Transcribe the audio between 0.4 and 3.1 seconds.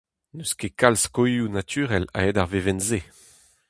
ket kalz skoilhoù naturel a-hed ar vevenn-se.